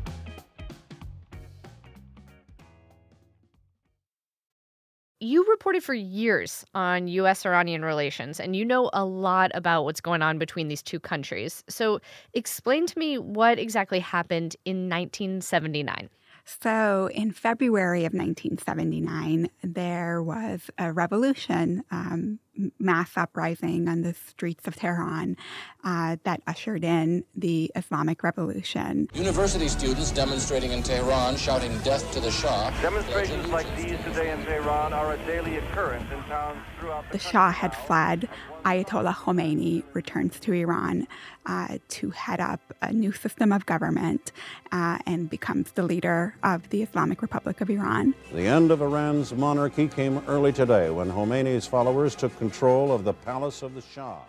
You 5.20 5.44
reported 5.50 5.84
for 5.84 5.96
years 5.96 6.64
on 6.76 7.08
U.S. 7.08 7.44
Iranian 7.44 7.84
relations, 7.84 8.40
and 8.40 8.56
you 8.56 8.64
know 8.64 8.92
a 8.94 9.04
lot 9.04 9.50
about 9.56 9.84
what's 9.84 10.00
going 10.00 10.22
on 10.22 10.38
between 10.38 10.68
these 10.68 10.84
two 10.84 11.00
countries. 11.00 11.64
So, 11.68 12.00
explain 12.36 12.86
to 12.86 13.00
me 13.00 13.18
what 13.18 13.58
exactly 13.58 14.00
happened 14.00 14.56
in 14.64 14.90
1979. 14.90 16.10
So, 16.46 17.10
in 17.16 17.32
February 17.32 18.06
of 18.06 18.14
1979, 18.14 19.50
there 19.64 20.22
was 20.22 20.70
a 20.78 20.94
revolution, 20.94 21.84
um, 21.90 22.38
mass 22.80 23.12
uprising 23.16 23.88
on 23.88 24.02
the 24.02 24.14
streets 24.14 24.68
of 24.68 24.76
Tehran 24.76 25.38
uh, 25.84 26.18
that 26.24 26.42
ushered 26.48 26.84
in 26.84 27.24
the 27.36 27.72
Islamic 27.76 28.24
Revolution. 28.24 29.08
University 29.14 29.68
students 29.68 30.12
demonstrating 30.12 30.72
in 30.72 30.84
Tehran 30.84 31.38
shouting 31.38 31.78
death 31.80 32.12
to 32.14 32.20
the 32.20 32.32
Shah. 32.32 32.72
Demonstrations 32.82 33.48
like 33.50 33.68
these 33.78 33.98
today 34.04 34.32
in 34.32 34.44
Tehran 34.46 34.94
are 34.94 35.14
a 35.14 35.18
daily 35.26 35.58
occurrence 35.58 36.12
in 36.12 36.22
towns 36.24 36.60
throughout 36.80 37.06
the, 37.12 37.18
the 37.18 37.24
Shah 37.24 37.52
had 37.52 37.76
fled. 37.76 38.28
Ayatollah 38.66 39.14
Khomeini 39.14 39.84
returns 39.94 40.42
to 40.42 40.52
Iran 40.52 41.08
uh, 41.46 41.78
to 41.88 42.10
head 42.10 42.42
up 42.42 42.60
a 42.82 42.92
new 42.92 43.14
system 43.14 43.54
of 43.54 43.66
government 43.66 44.34
uh, 44.74 44.98
and 45.06 45.30
becomes 45.30 45.72
the 45.72 45.84
leader 45.84 46.36
of 46.44 46.68
the 46.70 46.82
Islamic 46.82 47.22
Republic 47.22 47.62
of 47.62 47.70
Iran. 47.70 48.14
The 48.34 48.46
end 48.46 48.72
of 48.72 48.82
Iran's 48.82 49.34
monarchy 49.34 49.88
came 49.88 50.22
early 50.28 50.52
today 50.52 50.90
when 50.90 51.10
Khomeini's 51.12 51.66
followers 51.66 52.14
took 52.14 52.38
control 52.38 52.47
of 52.92 53.04
the 53.04 53.14
palace 53.14 53.62
of 53.62 53.76
the 53.76 53.82
Shah. 53.82 54.20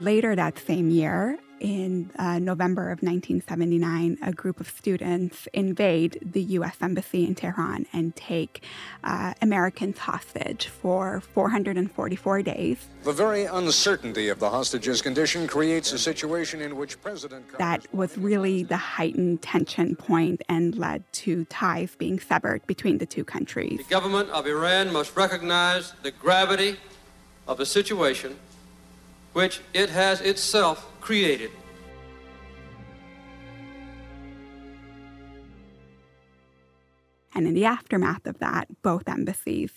Later 0.00 0.36
that 0.36 0.58
same 0.58 0.90
year, 0.90 1.38
in 1.60 2.10
uh, 2.18 2.38
November 2.38 2.84
of 2.84 3.02
1979, 3.02 4.18
a 4.22 4.32
group 4.32 4.60
of 4.60 4.68
students 4.68 5.48
invade 5.52 6.18
the 6.22 6.42
U.S. 6.42 6.76
Embassy 6.80 7.26
in 7.26 7.34
Tehran 7.34 7.86
and 7.92 8.14
take 8.14 8.62
uh, 9.04 9.34
Americans 9.42 9.98
hostage 9.98 10.68
for 10.68 11.20
444 11.20 12.42
days. 12.42 12.88
The 13.02 13.12
very 13.12 13.44
uncertainty 13.44 14.28
of 14.28 14.38
the 14.38 14.50
hostages' 14.50 15.02
condition 15.02 15.46
creates 15.46 15.92
a 15.92 15.98
situation 15.98 16.60
in 16.60 16.76
which 16.76 17.00
President. 17.00 17.44
That 17.58 17.92
was 17.92 18.16
really 18.16 18.62
the 18.62 18.76
heightened 18.76 19.42
tension 19.42 19.96
point 19.96 20.42
and 20.48 20.76
led 20.76 21.10
to 21.24 21.44
ties 21.46 21.96
being 21.96 22.20
severed 22.20 22.66
between 22.66 22.98
the 22.98 23.06
two 23.06 23.24
countries. 23.24 23.78
The 23.78 23.84
government 23.90 24.30
of 24.30 24.46
Iran 24.46 24.92
must 24.92 25.16
recognize 25.16 25.92
the 26.02 26.10
gravity 26.10 26.76
of 27.48 27.56
the 27.56 27.66
situation 27.66 28.38
which 29.32 29.60
it 29.74 29.90
has 29.90 30.20
itself 30.20 30.86
created. 31.00 31.50
And 37.34 37.46
in 37.46 37.54
the 37.54 37.64
aftermath 37.64 38.26
of 38.26 38.38
that, 38.40 38.68
both 38.82 39.08
embassies 39.08 39.72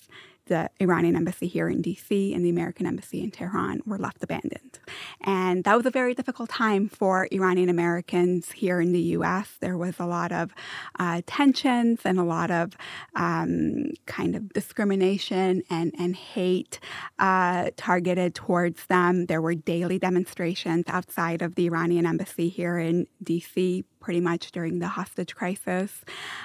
the 0.52 0.70
Iranian 0.82 1.16
embassy 1.16 1.48
here 1.48 1.70
in 1.70 1.82
DC 1.82 2.36
and 2.36 2.44
the 2.44 2.50
American 2.50 2.86
embassy 2.86 3.24
in 3.24 3.32
Tehran 3.32 3.80
were 3.86 3.98
left 3.98 4.22
abandoned. 4.22 4.80
And 5.22 5.64
that 5.64 5.78
was 5.78 5.86
a 5.86 5.90
very 5.90 6.14
difficult 6.14 6.50
time 6.50 6.90
for 6.90 7.30
Iranian 7.32 7.70
Americans 7.70 8.52
here 8.52 8.82
in 8.82 8.92
the 8.92 9.00
US. 9.18 9.56
There 9.62 9.78
was 9.78 9.96
a 9.98 10.06
lot 10.06 10.34
of 10.34 10.54
uh, 11.00 11.22
tensions 11.26 12.02
and 12.04 12.20
a 12.20 12.26
lot 12.26 12.52
of 12.52 12.76
um, 13.16 13.92
kind 14.08 14.36
of 14.36 14.52
discrimination 14.52 15.64
and, 15.70 15.96
and 15.98 16.18
hate 16.18 16.82
uh, 17.18 17.70
targeted 17.78 18.36
towards 18.36 18.88
them. 18.88 19.28
There 19.28 19.42
were 19.42 19.56
daily 19.56 20.00
demonstrations 20.00 20.84
outside 20.90 21.42
of 21.42 21.56
the 21.56 21.68
Iranian 21.68 22.06
embassy 22.06 22.50
here 22.50 22.78
in 22.78 23.08
DC 23.24 23.86
pretty 24.02 24.20
much 24.20 24.52
during 24.52 24.80
the 24.80 24.90
hostage 24.90 25.34
crisis. 25.34 26.04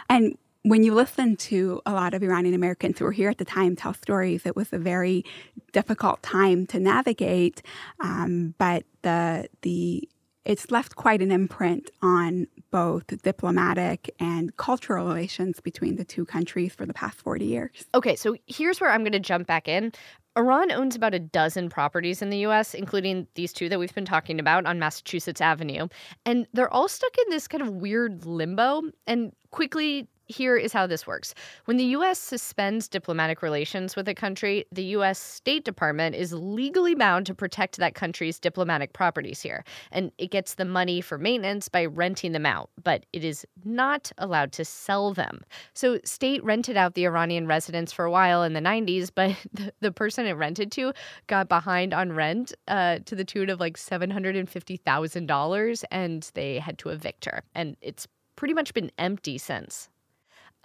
And 0.08 0.38
when 0.66 0.82
you 0.82 0.94
listen 0.94 1.36
to 1.36 1.80
a 1.86 1.92
lot 1.92 2.12
of 2.12 2.22
Iranian 2.22 2.54
Americans 2.54 2.98
who 2.98 3.04
were 3.04 3.12
here 3.12 3.30
at 3.30 3.38
the 3.38 3.44
time 3.44 3.76
tell 3.76 3.94
stories, 3.94 4.44
it 4.44 4.56
was 4.56 4.72
a 4.72 4.78
very 4.78 5.24
difficult 5.72 6.22
time 6.22 6.66
to 6.66 6.80
navigate. 6.80 7.62
Um, 8.00 8.54
but 8.58 8.84
the 9.02 9.48
the 9.62 10.08
it's 10.44 10.70
left 10.70 10.94
quite 10.94 11.22
an 11.22 11.32
imprint 11.32 11.90
on 12.02 12.46
both 12.70 13.06
diplomatic 13.22 14.14
and 14.20 14.56
cultural 14.56 15.06
relations 15.06 15.60
between 15.60 15.96
the 15.96 16.04
two 16.04 16.24
countries 16.24 16.72
for 16.72 16.86
the 16.86 16.94
past 16.94 17.18
40 17.18 17.44
years. 17.44 17.84
Okay, 17.94 18.14
so 18.14 18.36
here's 18.46 18.80
where 18.80 18.90
I'm 18.90 19.02
going 19.02 19.12
to 19.12 19.18
jump 19.18 19.48
back 19.48 19.66
in. 19.66 19.92
Iran 20.36 20.70
owns 20.70 20.94
about 20.94 21.14
a 21.14 21.18
dozen 21.18 21.68
properties 21.68 22.22
in 22.22 22.30
the 22.30 22.38
US, 22.46 22.74
including 22.74 23.26
these 23.34 23.52
two 23.52 23.68
that 23.68 23.80
we've 23.80 23.94
been 23.94 24.04
talking 24.04 24.38
about 24.38 24.66
on 24.66 24.78
Massachusetts 24.78 25.40
Avenue. 25.40 25.88
And 26.24 26.46
they're 26.52 26.72
all 26.72 26.88
stuck 26.88 27.16
in 27.26 27.30
this 27.30 27.48
kind 27.48 27.62
of 27.62 27.70
weird 27.70 28.24
limbo. 28.24 28.82
And 29.06 29.32
quickly, 29.50 30.08
here 30.26 30.56
is 30.56 30.72
how 30.72 30.86
this 30.86 31.06
works. 31.06 31.34
When 31.66 31.76
the 31.76 31.84
U.S. 31.84 32.18
suspends 32.18 32.88
diplomatic 32.88 33.42
relations 33.42 33.96
with 33.96 34.08
a 34.08 34.14
country, 34.14 34.64
the 34.72 34.84
U.S. 34.84 35.18
State 35.18 35.64
Department 35.64 36.14
is 36.14 36.32
legally 36.32 36.94
bound 36.94 37.26
to 37.26 37.34
protect 37.34 37.76
that 37.76 37.94
country's 37.94 38.38
diplomatic 38.38 38.92
properties 38.92 39.40
here. 39.40 39.64
And 39.92 40.12
it 40.18 40.30
gets 40.30 40.54
the 40.54 40.64
money 40.64 41.00
for 41.00 41.18
maintenance 41.18 41.68
by 41.68 41.86
renting 41.86 42.32
them 42.32 42.46
out, 42.46 42.70
but 42.82 43.06
it 43.12 43.24
is 43.24 43.46
not 43.64 44.10
allowed 44.18 44.52
to 44.52 44.64
sell 44.64 45.12
them. 45.12 45.42
So, 45.74 45.98
State 46.04 46.42
rented 46.44 46.76
out 46.76 46.94
the 46.94 47.06
Iranian 47.06 47.46
residence 47.46 47.92
for 47.92 48.04
a 48.04 48.10
while 48.10 48.42
in 48.42 48.52
the 48.52 48.60
90s, 48.60 49.10
but 49.14 49.36
the, 49.80 49.96
person 49.96 50.26
it 50.26 50.32
rented 50.32 50.70
to 50.72 50.92
got 51.26 51.48
behind 51.48 51.94
on 51.94 52.12
rent 52.12 52.52
uh, 52.68 52.98
to 53.06 53.14
the 53.14 53.24
tune 53.24 53.48
of 53.48 53.60
like 53.60 53.78
$750,000, 53.78 55.84
and 55.90 56.30
they 56.34 56.58
had 56.58 56.76
to 56.78 56.90
evict 56.90 57.24
her. 57.24 57.42
And 57.54 57.78
it's 57.80 58.06
pretty 58.34 58.52
much 58.52 58.74
been 58.74 58.90
empty 58.98 59.38
since 59.38 59.88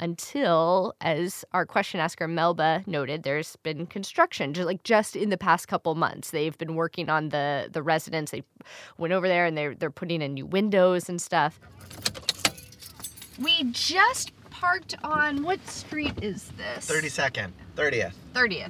until, 0.01 0.95
as 0.99 1.45
our 1.53 1.65
question 1.65 1.99
asker 1.99 2.27
Melba 2.27 2.83
noted, 2.87 3.23
there's 3.23 3.55
been 3.57 3.85
construction. 3.85 4.53
Just 4.53 4.65
like 4.65 4.83
just 4.83 5.15
in 5.15 5.29
the 5.29 5.37
past 5.37 5.67
couple 5.67 5.93
months, 5.95 6.31
they've 6.31 6.57
been 6.57 6.75
working 6.75 7.09
on 7.09 7.29
the 7.29 7.69
the 7.71 7.83
residence. 7.83 8.31
They 8.31 8.43
went 8.97 9.13
over 9.13 9.27
there 9.27 9.45
and 9.45 9.55
they're 9.55 9.75
they're 9.75 9.91
putting 9.91 10.21
in 10.21 10.33
new 10.33 10.45
windows 10.45 11.07
and 11.07 11.21
stuff. 11.21 11.59
We 13.39 13.63
just 13.71 14.31
parked 14.49 14.95
on 15.03 15.43
what 15.43 15.65
street 15.67 16.13
is 16.21 16.49
this? 16.57 16.89
32nd, 16.89 17.51
30th. 17.75 18.13
30th. 18.33 18.69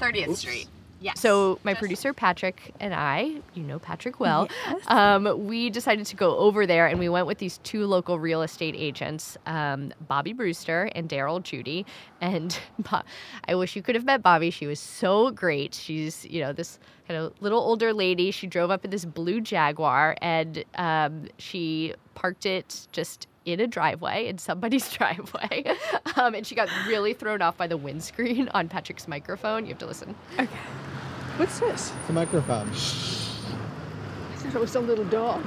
30th 0.00 0.36
Street. 0.36 0.68
Yeah. 1.02 1.14
So 1.14 1.58
my 1.64 1.74
producer 1.74 2.12
Patrick 2.14 2.72
and 2.80 2.94
I, 2.94 3.40
you 3.54 3.62
know 3.64 3.78
Patrick 3.78 4.20
well, 4.20 4.48
Yes. 4.66 4.82
um, 4.86 5.46
we 5.46 5.68
decided 5.68 6.06
to 6.06 6.16
go 6.16 6.36
over 6.38 6.66
there, 6.66 6.86
and 6.86 6.98
we 6.98 7.08
went 7.08 7.26
with 7.26 7.38
these 7.38 7.58
two 7.58 7.86
local 7.86 8.18
real 8.18 8.42
estate 8.42 8.74
agents, 8.76 9.36
um, 9.46 9.92
Bobby 10.08 10.32
Brewster 10.32 10.90
and 10.94 11.08
Daryl 11.08 11.42
Judy. 11.42 11.84
And 12.20 12.56
Bo- 12.78 13.02
I 13.48 13.54
wish 13.56 13.74
you 13.76 13.82
could 13.82 13.96
have 13.96 14.04
met 14.04 14.22
Bobby. 14.22 14.50
She 14.50 14.66
was 14.66 14.78
so 14.80 15.30
great. 15.32 15.74
She's 15.74 16.24
you 16.26 16.40
know 16.40 16.52
this 16.52 16.78
kind 17.08 17.18
of 17.20 17.32
little 17.40 17.60
older 17.60 17.92
lady. 17.92 18.30
She 18.30 18.46
drove 18.46 18.70
up 18.70 18.84
in 18.84 18.90
this 18.90 19.04
blue 19.04 19.40
Jaguar, 19.40 20.16
and 20.22 20.64
um, 20.76 21.26
she 21.38 21.94
parked 22.14 22.46
it 22.46 22.86
just 22.92 23.26
in 23.44 23.58
a 23.58 23.66
driveway 23.66 24.28
in 24.28 24.38
somebody's 24.38 24.88
driveway 24.96 25.64
um, 26.16 26.32
and 26.32 26.46
she 26.46 26.54
got 26.54 26.68
really 26.86 27.12
thrown 27.12 27.42
off 27.42 27.56
by 27.56 27.66
the 27.66 27.76
windscreen 27.76 28.48
on 28.54 28.68
patrick's 28.68 29.08
microphone 29.08 29.64
you 29.64 29.70
have 29.70 29.78
to 29.78 29.86
listen 29.86 30.14
okay 30.38 30.46
What's 31.36 31.60
this? 31.60 31.92
The 32.06 32.12
microphone. 32.12 32.72
Shh. 32.74 33.28
I 34.32 34.36
thought 34.36 34.54
it 34.56 34.60
was 34.60 34.74
a 34.76 34.80
little 34.80 35.04
dog. 35.06 35.44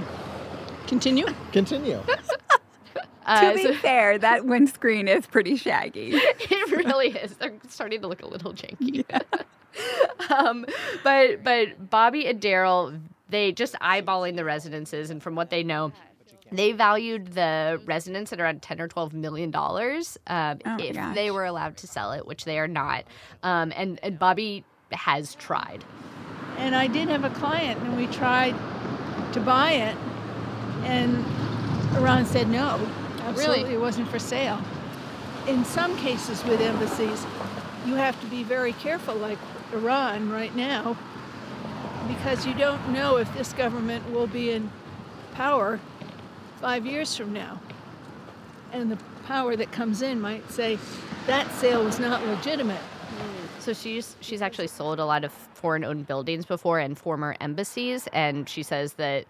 Continue. 0.87 1.25
Continue. 1.51 2.01
Uh, 3.27 3.49
to 3.49 3.55
be 3.55 3.63
so- 3.63 3.73
fair, 3.81 4.19
that 4.19 4.45
windscreen 4.45 5.07
is 5.07 5.25
pretty 5.25 5.55
shaggy. 5.57 6.11
it 6.13 6.71
really 6.85 7.07
is. 7.07 7.33
They're 7.37 7.53
starting 7.69 7.99
to 8.01 8.07
look 8.07 8.21
a 8.21 8.27
little 8.27 8.53
janky. 8.53 9.03
um, 10.29 10.63
but 11.03 11.43
but 11.43 11.89
Bobby 11.89 12.27
and 12.27 12.39
Daryl, 12.39 13.01
they 13.29 13.51
just 13.51 13.73
eyeballing 13.81 14.35
the 14.35 14.45
residences, 14.45 15.09
and 15.09 15.23
from 15.23 15.33
what 15.33 15.49
they 15.49 15.63
know, 15.63 15.91
they 16.51 16.71
valued 16.71 17.33
the 17.33 17.81
residence 17.85 18.31
at 18.31 18.39
around 18.39 18.61
ten 18.61 18.79
or 18.79 18.87
twelve 18.87 19.11
million 19.11 19.49
dollars 19.49 20.19
um, 20.27 20.59
Oh 20.63 20.77
if 20.79 20.93
gosh. 20.95 21.15
they 21.15 21.31
were 21.31 21.45
allowed 21.45 21.77
to 21.77 21.87
sell 21.87 22.11
it, 22.11 22.27
which 22.27 22.45
they 22.45 22.59
are 22.59 22.67
not. 22.67 23.05
Um, 23.41 23.73
and 23.75 23.99
and 24.03 24.19
Bobby 24.19 24.63
has 24.95 25.35
tried. 25.35 25.83
And 26.57 26.75
I 26.75 26.87
did 26.87 27.09
have 27.09 27.23
a 27.23 27.29
client, 27.29 27.81
and 27.81 27.97
we 27.97 28.07
tried 28.07 28.55
to 29.33 29.39
buy 29.39 29.71
it, 29.71 29.95
and 30.83 31.17
Iran 31.97 32.25
said 32.25 32.49
no. 32.49 32.79
Absolutely, 33.19 33.73
it 33.73 33.79
wasn't 33.79 34.07
for 34.07 34.19
sale. 34.19 34.61
In 35.47 35.65
some 35.65 35.95
cases 35.97 36.43
with 36.45 36.61
embassies, 36.61 37.25
you 37.85 37.95
have 37.95 38.19
to 38.21 38.27
be 38.27 38.43
very 38.43 38.73
careful, 38.73 39.15
like 39.15 39.37
Iran 39.73 40.31
right 40.31 40.55
now, 40.55 40.97
because 42.07 42.45
you 42.45 42.53
don't 42.53 42.89
know 42.89 43.17
if 43.17 43.31
this 43.35 43.53
government 43.53 44.09
will 44.11 44.27
be 44.27 44.51
in 44.51 44.71
power 45.33 45.79
five 46.61 46.85
years 46.85 47.15
from 47.15 47.33
now. 47.33 47.59
And 48.71 48.91
the 48.91 48.97
power 49.25 49.55
that 49.55 49.71
comes 49.71 50.01
in 50.01 50.21
might 50.21 50.49
say 50.51 50.79
that 51.27 51.51
sale 51.53 51.83
was 51.83 51.99
not 51.99 52.25
legitimate. 52.25 52.81
So 53.65 53.73
she's 53.73 54.15
she's 54.21 54.43
actually 54.43 54.67
sold 54.67 54.99
a 54.99 55.05
lot 55.05 55.23
of 55.23 55.31
foreign-owned 55.31 56.05
buildings 56.05 56.45
before 56.45 56.77
and 56.77 56.95
former 56.95 57.35
embassies, 57.41 58.07
and 58.13 58.47
she 58.47 58.61
says 58.61 58.93
that 58.93 59.25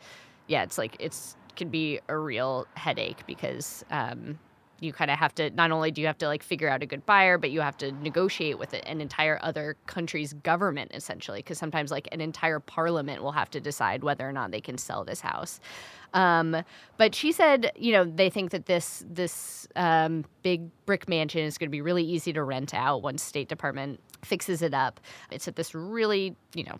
yeah, 0.47 0.63
it's 0.63 0.77
like 0.77 0.97
it's 0.99 1.37
can 1.55 1.69
be 1.69 2.01
a 2.09 2.17
real 2.17 2.67
headache 2.73 3.25
because 3.25 3.85
um, 3.91 4.37
you 4.81 4.91
kind 4.91 5.09
of 5.09 5.17
have 5.17 5.33
to 5.35 5.49
not 5.51 5.71
only 5.71 5.89
do 5.89 6.01
you 6.01 6.07
have 6.07 6.17
to 6.17 6.27
like 6.27 6.43
figure 6.43 6.67
out 6.67 6.83
a 6.83 6.85
good 6.85 7.05
buyer, 7.05 7.37
but 7.37 7.49
you 7.49 7.61
have 7.61 7.77
to 7.77 7.93
negotiate 7.93 8.59
with 8.59 8.73
an 8.73 8.99
entire 8.99 9.39
other 9.41 9.77
country's 9.85 10.33
government 10.33 10.91
essentially, 10.93 11.39
because 11.39 11.57
sometimes 11.57 11.89
like 11.89 12.09
an 12.11 12.19
entire 12.19 12.59
parliament 12.59 13.23
will 13.23 13.31
have 13.31 13.49
to 13.51 13.61
decide 13.61 14.03
whether 14.03 14.27
or 14.27 14.33
not 14.33 14.51
they 14.51 14.59
can 14.59 14.77
sell 14.77 15.05
this 15.05 15.21
house. 15.21 15.61
Um, 16.13 16.63
but 16.97 17.15
she 17.15 17.31
said, 17.31 17.71
you 17.77 17.91
know, 17.91 18.05
they 18.05 18.29
think 18.29 18.51
that 18.51 18.65
this 18.65 19.05
this 19.09 19.67
um, 19.75 20.25
big 20.43 20.69
brick 20.85 21.09
mansion 21.09 21.41
is 21.41 21.57
going 21.57 21.69
to 21.69 21.71
be 21.71 21.81
really 21.81 22.03
easy 22.03 22.33
to 22.33 22.43
rent 22.43 22.73
out 22.73 23.01
once 23.01 23.23
State 23.23 23.49
Department 23.49 23.99
fixes 24.25 24.61
it 24.61 24.73
up. 24.73 24.99
It's 25.31 25.47
at 25.47 25.55
this 25.55 25.73
really, 25.73 26.35
you 26.53 26.63
know, 26.63 26.77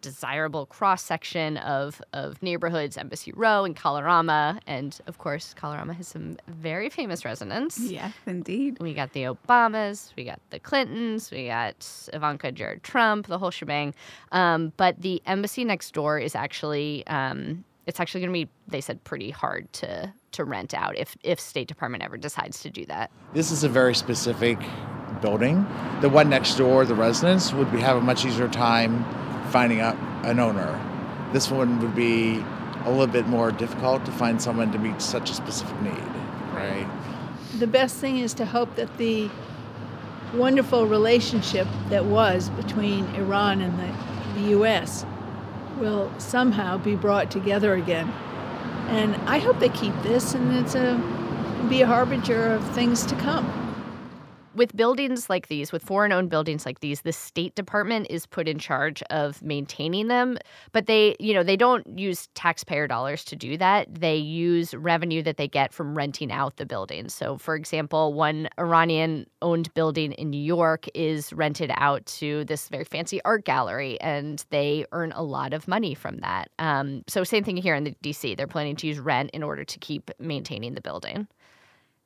desirable 0.00 0.66
cross 0.66 1.02
section 1.02 1.56
of 1.58 2.02
of 2.12 2.42
neighborhoods, 2.42 2.96
Embassy 2.96 3.32
Row 3.34 3.64
and 3.64 3.74
Kalorama, 3.76 4.60
and 4.66 4.98
of 5.06 5.18
course, 5.18 5.54
Kalorama 5.58 5.94
has 5.94 6.08
some 6.08 6.36
very 6.48 6.90
famous 6.90 7.24
residents. 7.24 7.78
Yes, 7.78 8.12
indeed. 8.26 8.78
We 8.80 8.94
got 8.94 9.12
the 9.12 9.24
Obamas, 9.24 10.12
we 10.16 10.24
got 10.24 10.40
the 10.50 10.58
Clintons, 10.58 11.30
we 11.30 11.46
got 11.46 11.88
Ivanka, 12.12 12.52
Jared 12.52 12.82
Trump, 12.82 13.26
the 13.26 13.38
whole 13.38 13.50
shebang. 13.50 13.94
Um, 14.32 14.72
but 14.76 15.00
the 15.00 15.22
embassy 15.26 15.64
next 15.64 15.92
door 15.94 16.18
is 16.18 16.34
actually 16.34 17.06
um, 17.06 17.64
it's 17.86 18.00
actually 18.00 18.20
going 18.22 18.32
to 18.32 18.46
be 18.46 18.50
they 18.68 18.80
said 18.80 19.02
pretty 19.04 19.30
hard 19.30 19.72
to 19.74 20.12
to 20.32 20.44
rent 20.44 20.74
out 20.74 20.96
if 20.98 21.16
if 21.22 21.38
State 21.40 21.68
Department 21.68 22.02
ever 22.02 22.16
decides 22.16 22.60
to 22.60 22.70
do 22.70 22.84
that. 22.86 23.10
This 23.32 23.50
is 23.50 23.64
a 23.64 23.68
very 23.68 23.94
specific 23.94 24.58
building. 25.24 25.66
The 26.02 26.10
one 26.10 26.28
next 26.28 26.56
door, 26.56 26.84
the 26.84 26.94
residence, 26.94 27.50
would 27.54 27.72
be, 27.72 27.80
have 27.80 27.96
a 27.96 28.00
much 28.02 28.26
easier 28.26 28.46
time 28.46 29.02
finding 29.50 29.80
out 29.80 29.96
an 30.22 30.38
owner. 30.38 30.78
This 31.32 31.50
one 31.50 31.80
would 31.80 31.94
be 31.94 32.44
a 32.84 32.90
little 32.90 33.06
bit 33.06 33.26
more 33.26 33.50
difficult 33.50 34.04
to 34.04 34.12
find 34.12 34.40
someone 34.40 34.70
to 34.72 34.78
meet 34.78 35.00
such 35.00 35.30
a 35.30 35.34
specific 35.34 35.80
need, 35.80 36.10
right? 36.52 36.86
The 37.58 37.66
best 37.66 37.96
thing 37.96 38.18
is 38.18 38.34
to 38.34 38.44
hope 38.44 38.74
that 38.76 38.98
the 38.98 39.30
wonderful 40.34 40.86
relationship 40.86 41.66
that 41.88 42.04
was 42.04 42.50
between 42.50 43.06
Iran 43.14 43.62
and 43.62 43.78
the, 43.78 44.40
the 44.40 44.48
U.S. 44.50 45.06
will 45.78 46.12
somehow 46.18 46.76
be 46.76 46.96
brought 46.96 47.30
together 47.30 47.72
again. 47.72 48.10
And 48.88 49.14
I 49.26 49.38
hope 49.38 49.58
they 49.58 49.70
keep 49.70 49.94
this 50.02 50.34
and 50.34 50.54
it's 50.54 50.74
a 50.74 51.00
be 51.70 51.80
a 51.80 51.86
harbinger 51.86 52.52
of 52.52 52.62
things 52.74 53.06
to 53.06 53.14
come. 53.16 53.63
With 54.54 54.76
buildings 54.76 55.28
like 55.28 55.48
these, 55.48 55.72
with 55.72 55.82
foreign 55.82 56.12
owned 56.12 56.30
buildings 56.30 56.64
like 56.66 56.80
these, 56.80 57.02
the 57.02 57.12
State 57.12 57.54
Department 57.54 58.06
is 58.10 58.26
put 58.26 58.48
in 58.48 58.58
charge 58.58 59.02
of 59.10 59.42
maintaining 59.42 60.08
them. 60.08 60.38
But 60.72 60.86
they, 60.86 61.16
you 61.18 61.34
know, 61.34 61.42
they 61.42 61.56
don't 61.56 61.98
use 61.98 62.28
taxpayer 62.34 62.86
dollars 62.86 63.24
to 63.24 63.36
do 63.36 63.56
that. 63.58 63.92
They 63.92 64.16
use 64.16 64.74
revenue 64.74 65.22
that 65.22 65.36
they 65.36 65.48
get 65.48 65.72
from 65.72 65.96
renting 65.96 66.32
out 66.32 66.56
the 66.56 66.66
buildings. 66.66 67.14
So, 67.14 67.36
for 67.38 67.54
example, 67.54 68.12
one 68.12 68.48
Iranian 68.58 69.26
owned 69.42 69.72
building 69.74 70.12
in 70.12 70.30
New 70.30 70.42
York 70.42 70.86
is 70.94 71.32
rented 71.32 71.72
out 71.76 72.06
to 72.06 72.44
this 72.44 72.68
very 72.68 72.84
fancy 72.84 73.20
art 73.24 73.44
gallery, 73.44 74.00
and 74.00 74.44
they 74.50 74.86
earn 74.92 75.12
a 75.12 75.22
lot 75.22 75.52
of 75.52 75.68
money 75.68 75.94
from 75.94 76.18
that. 76.18 76.50
Um, 76.58 77.02
so, 77.08 77.24
same 77.24 77.44
thing 77.44 77.56
here 77.56 77.74
in 77.74 77.84
the 77.84 77.94
DC. 78.02 78.36
They're 78.36 78.46
planning 78.46 78.76
to 78.76 78.86
use 78.86 78.98
rent 78.98 79.30
in 79.32 79.42
order 79.42 79.64
to 79.64 79.78
keep 79.78 80.10
maintaining 80.18 80.74
the 80.74 80.80
building. 80.80 81.28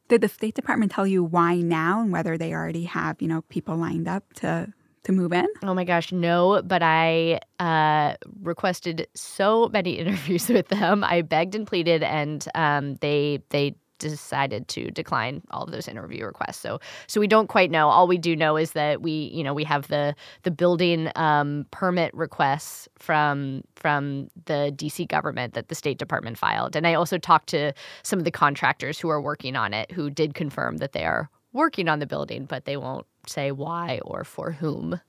Did 0.09 0.23
the 0.23 0.29
State 0.29 0.55
Department 0.55 0.91
tell 0.91 1.07
you 1.07 1.23
why 1.23 1.57
now 1.57 2.01
and 2.01 2.11
whether 2.11 2.39
they 2.39 2.55
already 2.55 2.85
have, 2.85 3.21
you 3.21 3.29
know, 3.29 3.43
people 3.43 3.77
lined 3.77 4.09
up 4.09 4.25
to 4.35 4.73
to 5.05 5.13
move 5.13 5.33
in? 5.33 5.47
Oh 5.63 5.75
my 5.75 5.85
gosh, 5.85 6.13
no, 6.13 6.63
but 6.63 6.83
I 6.83 7.41
uh, 7.61 8.17
requested 8.43 9.07
so 9.15 9.69
many 9.69 9.93
interviews 9.99 10.49
with 10.49 10.69
them. 10.69 11.05
I 11.05 11.23
begged 11.23 11.55
and 11.55 11.67
pleaded, 11.67 12.03
and 12.03 12.47
um, 12.55 12.97
they 12.97 13.43
they 13.51 13.75
decided 13.99 14.69
to 14.69 14.91
decline 14.91 15.43
all 15.51 15.65
of 15.65 15.71
those 15.71 15.89
interview 15.89 16.25
requests. 16.25 16.59
So 16.59 16.81
so 17.07 17.21
we 17.21 17.27
don't 17.27 17.49
quite 17.49 17.71
know. 17.71 17.89
All 17.89 18.07
we 18.07 18.19
do 18.19 18.35
know 18.35 18.57
is 18.57 18.73
that 18.73 19.03
we 19.03 19.31
you 19.35 19.43
know 19.43 19.55
we 19.55 19.65
have 19.65 19.89
the 19.89 20.15
the 20.43 20.51
building 20.51 21.11
um, 21.17 21.67
permit 21.71 22.15
requests 22.15 22.89
from 22.97 23.63
from 23.77 24.29
the 24.47 24.73
DC 24.75 25.09
government 25.09 25.55
that 25.55 25.69
the 25.69 25.75
State 25.75 25.99
Department 25.99 26.39
filed, 26.39 26.77
and 26.77 26.87
I 26.87 26.95
also 26.95 27.19
talked 27.19 27.49
to 27.51 27.73
some 28.03 28.19
of 28.19 28.25
the 28.25 28.31
contractors 28.31 28.99
who 28.99 29.09
are 29.09 29.21
working 29.21 29.57
on 29.57 29.75
it 29.75 29.91
who 29.93 30.11
did 30.11 30.35
confirm 30.35 30.79
that 30.79 30.93
they 30.93 31.05
are 31.05 31.31
working 31.53 31.89
on 31.89 31.99
the 31.99 32.07
building, 32.07 32.45
but 32.45 32.65
they 32.65 32.77
won't 32.77 33.07
say 33.27 33.51
why 33.51 34.01
or 34.05 34.25
for 34.25 34.53
whom. 34.53 35.01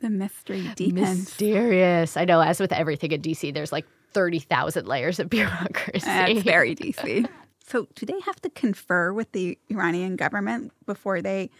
The 0.00 0.10
mystery 0.10 0.70
deepens. 0.74 1.18
Mysterious. 1.18 2.16
I 2.16 2.24
know. 2.24 2.40
As 2.40 2.60
with 2.60 2.72
everything 2.72 3.12
in 3.12 3.22
DC, 3.22 3.52
there's 3.54 3.72
like 3.72 3.86
thirty 4.12 4.38
thousand 4.38 4.86
layers 4.86 5.18
of 5.18 5.30
bureaucracy. 5.30 6.06
That's 6.06 6.42
very 6.42 6.74
DC. 6.74 7.28
So, 7.66 7.88
do 7.94 8.06
they 8.06 8.20
have 8.20 8.40
to 8.42 8.50
confer 8.50 9.12
with 9.12 9.32
the 9.32 9.58
Iranian 9.68 10.16
government 10.16 10.72
before 10.86 11.20
they 11.20 11.50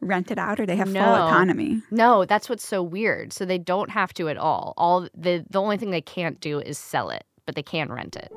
rent 0.00 0.30
it 0.30 0.38
out, 0.38 0.60
or 0.60 0.66
they 0.66 0.76
have 0.76 0.92
no. 0.92 1.02
full 1.02 1.14
autonomy? 1.14 1.82
No, 1.90 2.24
that's 2.24 2.48
what's 2.48 2.66
so 2.66 2.82
weird. 2.82 3.32
So 3.32 3.44
they 3.44 3.58
don't 3.58 3.90
have 3.90 4.14
to 4.14 4.28
at 4.28 4.36
all. 4.36 4.74
All 4.76 5.08
the 5.14 5.44
the 5.48 5.60
only 5.60 5.76
thing 5.76 5.90
they 5.90 6.00
can't 6.00 6.40
do 6.40 6.60
is 6.60 6.78
sell 6.78 7.10
it, 7.10 7.24
but 7.46 7.54
they 7.54 7.62
can 7.62 7.90
rent 7.92 8.16
it. 8.16 8.32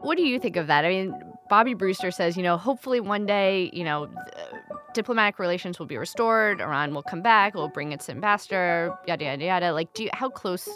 What 0.00 0.16
do 0.16 0.22
you 0.22 0.38
think 0.38 0.56
of 0.56 0.68
that? 0.68 0.84
I 0.84 0.88
mean, 0.88 1.14
Bobby 1.48 1.74
Brewster 1.74 2.10
says, 2.10 2.36
you 2.36 2.42
know, 2.42 2.56
hopefully 2.56 3.00
one 3.00 3.26
day, 3.26 3.70
you 3.72 3.82
know, 3.82 4.08
diplomatic 4.94 5.38
relations 5.38 5.78
will 5.78 5.86
be 5.86 5.96
restored. 5.96 6.60
Iran 6.60 6.94
will 6.94 7.02
come 7.02 7.22
back. 7.22 7.54
We'll 7.54 7.68
bring 7.68 7.92
its 7.92 8.08
ambassador. 8.08 8.96
Yada 9.06 9.24
yada 9.24 9.44
yada. 9.44 9.72
Like, 9.72 9.92
do 9.94 10.04
you, 10.04 10.10
how 10.12 10.28
close 10.28 10.68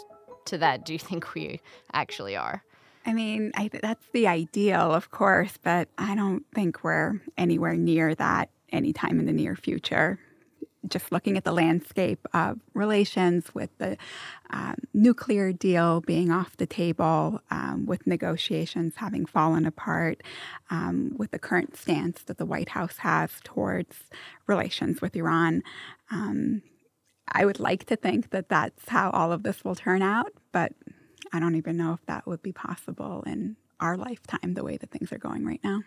to 0.45 0.57
that 0.57 0.85
do 0.85 0.93
you 0.93 0.99
think 1.09 1.33
we 1.33 1.61
actually 1.93 2.35
are? 2.35 2.63
I 3.05 3.13
mean, 3.13 3.51
I, 3.55 3.69
that's 3.81 4.05
the 4.13 4.27
ideal, 4.27 4.93
of 4.93 5.09
course, 5.11 5.57
but 5.61 5.89
I 5.97 6.15
don't 6.15 6.45
think 6.53 6.83
we're 6.83 7.21
anywhere 7.37 7.75
near 7.75 8.13
that 8.15 8.49
anytime 8.71 9.19
in 9.19 9.25
the 9.25 9.33
near 9.33 9.55
future. 9.55 10.19
Just 10.87 11.11
looking 11.11 11.37
at 11.37 11.43
the 11.43 11.51
landscape 11.51 12.27
of 12.33 12.59
relations 12.73 13.53
with 13.53 13.69
the 13.77 13.97
um, 14.49 14.75
nuclear 14.93 15.53
deal 15.53 16.01
being 16.01 16.31
off 16.31 16.57
the 16.57 16.65
table, 16.65 17.39
um, 17.49 17.85
with 17.85 18.07
negotiations 18.07 18.95
having 18.97 19.25
fallen 19.25 19.65
apart, 19.65 20.21
um, 20.69 21.13
with 21.17 21.31
the 21.31 21.39
current 21.39 21.77
stance 21.77 22.23
that 22.23 22.37
the 22.37 22.45
White 22.45 22.69
House 22.69 22.97
has 22.97 23.31
towards 23.43 24.03
relations 24.47 25.01
with 25.01 25.15
Iran. 25.15 25.63
Um, 26.09 26.63
I 27.31 27.45
would 27.45 27.59
like 27.59 27.85
to 27.85 27.95
think 27.95 28.31
that 28.31 28.49
that's 28.49 28.89
how 28.89 29.11
all 29.11 29.31
of 29.31 29.43
this 29.43 29.63
will 29.63 29.75
turn 29.75 30.01
out, 30.01 30.33
but 30.51 30.73
I 31.33 31.39
don't 31.39 31.55
even 31.55 31.77
know 31.77 31.93
if 31.93 32.05
that 32.07 32.27
would 32.27 32.41
be 32.41 32.51
possible 32.51 33.23
in 33.25 33.55
our 33.79 33.97
lifetime 33.97 34.53
the 34.53 34.63
way 34.63 34.77
that 34.77 34.91
things 34.91 35.11
are 35.11 35.17
going 35.17 35.45
right 35.45 35.61
now. 35.63 35.81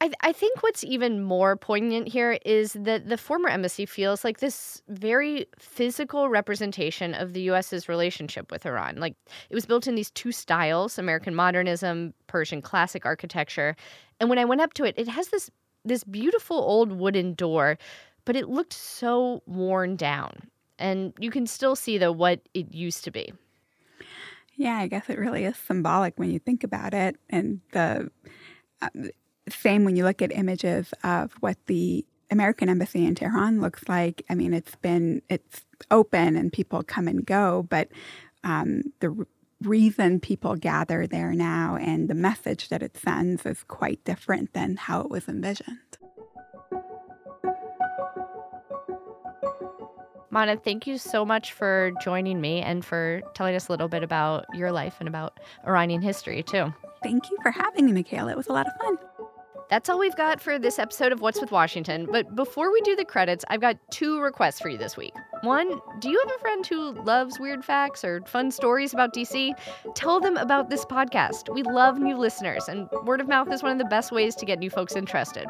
I, 0.00 0.12
I 0.20 0.32
think 0.32 0.62
what's 0.62 0.84
even 0.84 1.22
more 1.24 1.56
poignant 1.56 2.06
here 2.08 2.38
is 2.44 2.74
that 2.74 3.08
the 3.08 3.16
former 3.16 3.48
embassy 3.48 3.84
feels 3.84 4.22
like 4.22 4.38
this 4.38 4.80
very 4.88 5.46
physical 5.58 6.28
representation 6.28 7.14
of 7.14 7.32
the 7.32 7.40
U.S.'s 7.42 7.88
relationship 7.88 8.52
with 8.52 8.64
Iran. 8.64 9.00
Like 9.00 9.16
it 9.50 9.54
was 9.54 9.66
built 9.66 9.88
in 9.88 9.96
these 9.96 10.12
two 10.12 10.30
styles 10.30 10.98
American 10.98 11.34
modernism, 11.34 12.14
Persian 12.28 12.62
classic 12.62 13.04
architecture. 13.06 13.74
And 14.20 14.28
when 14.30 14.38
I 14.38 14.44
went 14.44 14.60
up 14.60 14.74
to 14.74 14.84
it, 14.84 14.94
it 14.96 15.08
has 15.08 15.28
this, 15.28 15.50
this 15.84 16.04
beautiful 16.04 16.58
old 16.58 16.92
wooden 16.92 17.34
door, 17.34 17.76
but 18.24 18.36
it 18.36 18.48
looked 18.48 18.74
so 18.74 19.42
worn 19.46 19.96
down. 19.96 20.48
And 20.78 21.12
you 21.18 21.32
can 21.32 21.48
still 21.48 21.74
see, 21.74 21.98
though, 21.98 22.12
what 22.12 22.40
it 22.54 22.72
used 22.72 23.02
to 23.02 23.10
be. 23.10 23.32
Yeah, 24.58 24.76
I 24.78 24.88
guess 24.88 25.08
it 25.08 25.18
really 25.18 25.44
is 25.44 25.56
symbolic 25.56 26.18
when 26.18 26.30
you 26.32 26.40
think 26.40 26.64
about 26.64 26.92
it. 26.92 27.16
And 27.30 27.60
the 27.72 28.10
uh, 28.82 28.88
same 29.48 29.84
when 29.84 29.96
you 29.96 30.04
look 30.04 30.20
at 30.20 30.32
images 30.32 30.92
of 31.04 31.32
what 31.40 31.56
the 31.66 32.04
American 32.30 32.68
embassy 32.68 33.06
in 33.06 33.14
Tehran 33.14 33.60
looks 33.60 33.88
like. 33.88 34.24
I 34.28 34.34
mean, 34.34 34.52
it's 34.52 34.74
been 34.76 35.22
it's 35.30 35.64
open 35.92 36.36
and 36.36 36.52
people 36.52 36.82
come 36.82 37.08
and 37.08 37.24
go, 37.24 37.66
but 37.70 37.88
um, 38.44 38.82
the 39.00 39.14
r- 39.16 39.28
reason 39.62 40.20
people 40.20 40.56
gather 40.56 41.06
there 41.06 41.32
now 41.34 41.76
and 41.76 42.08
the 42.08 42.14
message 42.14 42.68
that 42.70 42.82
it 42.82 42.96
sends 42.96 43.46
is 43.46 43.64
quite 43.64 44.04
different 44.04 44.54
than 44.54 44.76
how 44.76 45.00
it 45.02 45.10
was 45.10 45.28
envisioned. 45.28 45.97
Monna, 50.30 50.56
thank 50.56 50.86
you 50.86 50.98
so 50.98 51.24
much 51.24 51.52
for 51.52 51.92
joining 52.02 52.40
me 52.40 52.60
and 52.60 52.84
for 52.84 53.22
telling 53.34 53.54
us 53.54 53.68
a 53.68 53.72
little 53.72 53.88
bit 53.88 54.02
about 54.02 54.44
your 54.54 54.70
life 54.70 54.96
and 55.00 55.08
about 55.08 55.40
Iranian 55.66 56.02
history, 56.02 56.42
too. 56.42 56.72
Thank 57.02 57.30
you 57.30 57.38
for 57.42 57.50
having 57.50 57.86
me, 57.86 57.92
Michaela. 57.92 58.32
It 58.32 58.36
was 58.36 58.48
a 58.48 58.52
lot 58.52 58.66
of 58.66 58.72
fun. 58.80 58.98
That's 59.70 59.88
all 59.88 59.98
we've 59.98 60.16
got 60.16 60.40
for 60.40 60.58
this 60.58 60.78
episode 60.78 61.12
of 61.12 61.20
What's 61.20 61.40
with 61.40 61.50
Washington. 61.50 62.08
But 62.10 62.34
before 62.34 62.72
we 62.72 62.80
do 62.82 62.96
the 62.96 63.04
credits, 63.04 63.44
I've 63.48 63.60
got 63.60 63.76
two 63.90 64.20
requests 64.20 64.60
for 64.60 64.68
you 64.68 64.78
this 64.78 64.96
week. 64.96 65.12
One, 65.42 65.80
do 66.00 66.10
you 66.10 66.20
have 66.26 66.34
a 66.36 66.40
friend 66.40 66.66
who 66.66 66.92
loves 67.04 67.38
weird 67.38 67.64
facts 67.64 68.04
or 68.04 68.20
fun 68.22 68.50
stories 68.50 68.92
about 68.92 69.14
DC? 69.14 69.52
Tell 69.94 70.18
them 70.18 70.36
about 70.36 70.68
this 70.68 70.84
podcast. 70.84 71.52
We 71.54 71.62
love 71.62 72.00
new 72.00 72.16
listeners, 72.16 72.68
and 72.68 72.88
word 73.04 73.20
of 73.20 73.28
mouth 73.28 73.52
is 73.52 73.62
one 73.62 73.70
of 73.70 73.78
the 73.78 73.84
best 73.84 74.10
ways 74.10 74.34
to 74.34 74.44
get 74.44 74.58
new 74.58 74.68
folks 74.68 74.96
interested. 74.96 75.46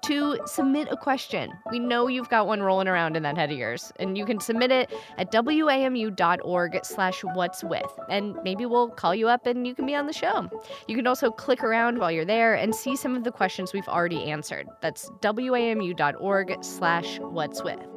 Two, 0.00 0.38
submit 0.46 0.88
a 0.92 0.96
question. 0.96 1.52
We 1.72 1.80
know 1.80 2.06
you've 2.06 2.28
got 2.28 2.46
one 2.46 2.62
rolling 2.62 2.86
around 2.86 3.16
in 3.16 3.24
that 3.24 3.36
head 3.36 3.50
of 3.50 3.58
yours, 3.58 3.92
and 3.98 4.16
you 4.16 4.24
can 4.24 4.38
submit 4.38 4.70
it 4.70 4.92
at 5.18 5.32
wamu.org 5.32 6.84
slash 6.84 7.24
what's 7.34 7.64
with, 7.64 7.98
and 8.08 8.38
maybe 8.44 8.64
we'll 8.64 8.90
call 8.90 9.14
you 9.14 9.28
up 9.28 9.46
and 9.46 9.66
you 9.66 9.74
can 9.74 9.86
be 9.86 9.96
on 9.96 10.06
the 10.06 10.12
show. 10.12 10.48
You 10.86 10.94
can 10.94 11.06
also 11.08 11.30
click 11.32 11.64
around 11.64 11.98
while 11.98 12.12
you're 12.12 12.24
there 12.24 12.54
and 12.54 12.72
see 12.72 12.94
some 12.94 13.16
of 13.16 13.24
the 13.24 13.32
questions 13.32 13.72
we've 13.72 13.88
already 13.88 14.22
answered. 14.30 14.68
That's 14.80 15.10
wamu.org 15.20 16.64
slash 16.64 17.18
what's 17.18 17.64
with. 17.64 17.91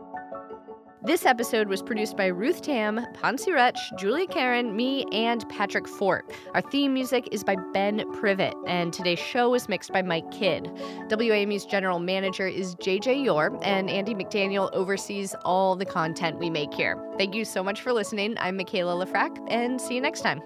This 1.05 1.27
episode 1.27 1.67
was 1.67 1.83
produced 1.83 2.17
by 2.17 2.25
Ruth 2.25 2.63
Tam, 2.63 2.99
Poncie 3.13 3.53
Rutsch, 3.53 3.95
Julia 3.95 4.25
Karen, 4.25 4.75
me, 4.75 5.05
and 5.11 5.47
Patrick 5.49 5.87
Fort. 5.87 6.31
Our 6.55 6.61
theme 6.61 6.95
music 6.95 7.29
is 7.31 7.43
by 7.43 7.57
Ben 7.73 8.11
Privet, 8.13 8.55
and 8.65 8.91
today's 8.91 9.19
show 9.19 9.51
was 9.51 9.69
mixed 9.69 9.93
by 9.93 10.01
Mike 10.01 10.31
Kidd. 10.31 10.63
WAMU's 11.09 11.65
general 11.67 11.99
manager 11.99 12.47
is 12.47 12.73
JJ 12.77 13.23
Yore, 13.23 13.55
and 13.61 13.87
Andy 13.87 14.15
McDaniel 14.15 14.73
oversees 14.73 15.35
all 15.45 15.75
the 15.75 15.85
content 15.85 16.39
we 16.39 16.49
make 16.49 16.73
here. 16.73 16.97
Thank 17.19 17.35
you 17.35 17.45
so 17.45 17.63
much 17.63 17.81
for 17.81 17.93
listening. 17.93 18.35
I'm 18.39 18.57
Michaela 18.57 19.05
Lefrak, 19.05 19.37
and 19.47 19.79
see 19.79 19.93
you 19.93 20.01
next 20.01 20.21
time. 20.21 20.41